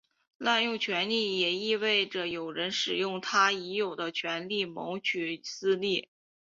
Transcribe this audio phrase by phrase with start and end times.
[0.39, 6.09] 滥用权力也意味着有人使用他已有的权力谋取私利。